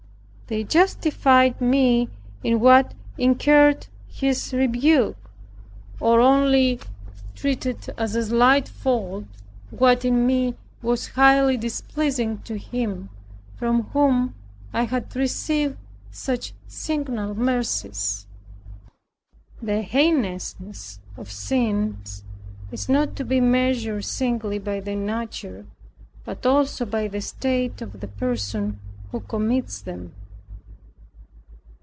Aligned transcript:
They 0.47 0.65
justified 0.65 1.61
me 1.61 2.09
in 2.43 2.59
what 2.59 2.93
incurred 3.17 3.87
His 4.09 4.53
rebuke, 4.53 5.15
or 5.97 6.19
only 6.19 6.81
treated 7.35 7.87
as 7.97 8.15
a 8.17 8.25
slight 8.25 8.67
fault 8.67 9.23
what 9.69 10.03
in 10.03 10.27
me 10.27 10.55
was 10.81 11.07
highly 11.07 11.55
displeasing 11.55 12.39
to 12.39 12.57
Him, 12.57 13.07
from 13.55 13.83
whom 13.93 14.35
I 14.73 14.83
had 14.83 15.15
received 15.15 15.77
such 16.11 16.53
signal 16.67 17.33
mercies. 17.33 18.27
The 19.61 19.83
heinousness 19.83 20.99
of 21.15 21.31
sins 21.31 22.25
is 22.73 22.89
not 22.89 23.15
to 23.15 23.23
be 23.23 23.39
measured 23.39 24.03
singly 24.03 24.59
by 24.59 24.81
their 24.81 24.97
nature, 24.97 25.65
but 26.25 26.45
also 26.45 26.85
by 26.85 27.07
the 27.07 27.21
state 27.21 27.81
of 27.81 28.01
the 28.01 28.09
person 28.09 28.81
who 29.13 29.21
commits 29.21 29.79
them. 29.81 30.13